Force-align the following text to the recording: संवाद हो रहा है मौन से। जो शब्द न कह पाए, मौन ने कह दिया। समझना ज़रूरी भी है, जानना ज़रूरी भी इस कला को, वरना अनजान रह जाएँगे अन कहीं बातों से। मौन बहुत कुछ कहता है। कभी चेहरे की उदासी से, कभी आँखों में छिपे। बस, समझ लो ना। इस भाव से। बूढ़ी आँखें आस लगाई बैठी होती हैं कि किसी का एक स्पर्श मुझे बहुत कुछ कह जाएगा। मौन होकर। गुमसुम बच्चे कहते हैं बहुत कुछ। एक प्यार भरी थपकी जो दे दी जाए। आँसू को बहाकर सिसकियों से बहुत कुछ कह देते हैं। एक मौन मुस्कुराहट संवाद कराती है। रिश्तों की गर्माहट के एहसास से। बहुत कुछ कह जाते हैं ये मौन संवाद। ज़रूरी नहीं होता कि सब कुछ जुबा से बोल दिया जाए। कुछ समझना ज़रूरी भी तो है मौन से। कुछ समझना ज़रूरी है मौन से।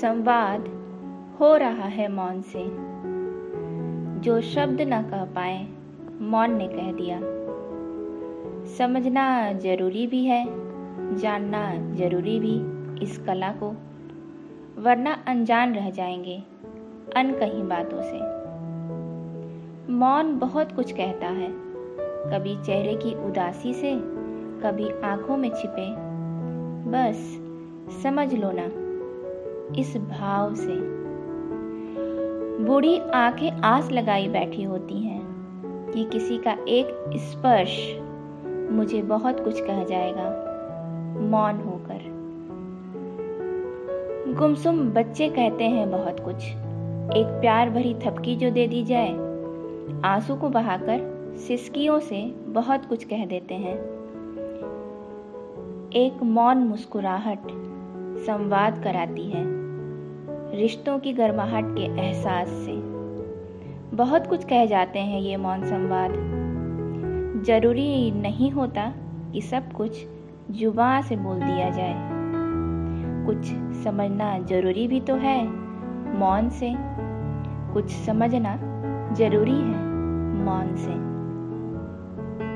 संवाद 0.00 0.68
हो 1.40 1.56
रहा 1.56 1.84
है 1.84 2.12
मौन 2.12 2.40
से। 2.40 2.64
जो 4.20 4.40
शब्द 4.40 4.80
न 4.80 5.02
कह 5.02 5.24
पाए, 5.24 5.66
मौन 6.20 6.54
ने 6.54 6.68
कह 6.68 6.92
दिया। 6.92 7.20
समझना 8.76 9.52
ज़रूरी 9.52 10.06
भी 10.06 10.24
है, 10.24 10.46
जानना 11.18 11.94
ज़रूरी 11.94 12.40
भी 12.40 12.62
इस 13.04 13.18
कला 13.18 13.54
को, 13.62 13.76
वरना 14.82 15.24
अनजान 15.28 15.74
रह 15.74 15.90
जाएँगे 15.90 16.42
अन 17.16 17.32
कहीं 17.32 17.68
बातों 17.68 18.02
से। 18.02 18.20
मौन 19.92 20.38
बहुत 20.38 20.72
कुछ 20.72 20.92
कहता 20.92 21.26
है। 21.26 21.48
कभी 22.30 22.62
चेहरे 22.62 22.94
की 22.94 23.26
उदासी 23.26 23.74
से, 23.74 23.94
कभी 24.62 24.90
आँखों 24.90 25.36
में 25.36 25.50
छिपे। 25.50 25.94
बस, 26.90 27.40
समझ 28.02 28.34
लो 28.34 28.52
ना। 28.54 28.87
इस 29.76 29.96
भाव 29.96 30.54
से। 30.54 30.98
बूढ़ी 32.64 32.98
आँखें 32.98 33.50
आस 33.50 33.90
लगाई 33.90 34.28
बैठी 34.28 34.62
होती 34.62 34.94
हैं 34.94 35.28
कि 35.94 36.04
किसी 36.04 36.38
का 36.38 36.56
एक 36.68 37.10
स्पर्श 37.16 37.98
मुझे 38.70 39.02
बहुत 39.02 39.44
कुछ 39.44 39.60
कह 39.60 39.84
जाएगा। 39.84 40.48
मौन 41.20 41.56
होकर। 41.56 42.18
गुमसुम 44.38 44.90
बच्चे 44.90 45.28
कहते 45.28 45.64
हैं 45.64 45.90
बहुत 45.90 46.20
कुछ। 46.20 46.44
एक 47.16 47.38
प्यार 47.40 47.70
भरी 47.70 47.94
थपकी 47.94 48.36
जो 48.36 48.50
दे 48.50 48.66
दी 48.66 48.84
जाए। 48.84 49.12
आँसू 50.04 50.36
को 50.36 50.48
बहाकर 50.48 51.18
सिसकियों 51.36 51.98
से 51.98 52.34
बहुत 52.46 52.84
कुछ 52.84 53.04
कह 53.04 53.26
देते 53.26 53.54
हैं। 53.54 53.78
एक 55.92 56.22
मौन 56.22 56.58
मुस्कुराहट 56.58 57.38
संवाद 58.18 58.84
कराती 58.84 59.30
है। 59.30 59.57
रिश्तों 60.54 60.98
की 60.98 61.12
गर्माहट 61.12 61.64
के 61.64 62.00
एहसास 62.00 62.48
से। 62.48 62.72
बहुत 63.96 64.26
कुछ 64.26 64.44
कह 64.44 64.66
जाते 64.66 64.98
हैं 64.98 65.20
ये 65.20 65.36
मौन 65.36 65.64
संवाद। 65.64 66.12
ज़रूरी 67.46 68.10
नहीं 68.10 68.50
होता 68.50 68.94
कि 69.32 69.40
सब 69.40 69.72
कुछ 69.72 70.06
जुबा 70.50 71.00
से 71.00 71.16
बोल 71.16 71.40
दिया 71.40 71.70
जाए। 71.70 72.08
कुछ 73.26 73.44
समझना 73.84 74.38
ज़रूरी 74.38 74.88
भी 74.88 75.00
तो 75.00 75.14
है 75.14 75.46
मौन 76.18 76.48
से। 76.48 76.74
कुछ 77.72 77.90
समझना 77.90 78.58
ज़रूरी 79.14 79.60
है 79.60 79.84
मौन 80.44 80.76
से। 80.76 81.17